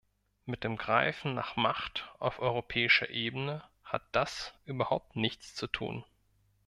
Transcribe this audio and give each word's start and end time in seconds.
Mit 0.47 0.63
dem 0.63 0.77
Greifen 0.77 1.35
nach 1.35 1.57
Macht 1.57 2.11
auf 2.17 2.39
europäischer 2.39 3.11
Ebene 3.11 3.63
hat 3.83 4.01
das 4.13 4.51
überhaupt 4.65 5.15
nichts 5.15 5.53
zu 5.53 5.67
tun. 5.67 6.03